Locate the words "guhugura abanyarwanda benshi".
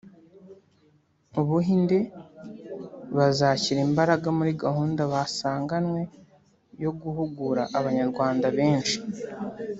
7.01-8.97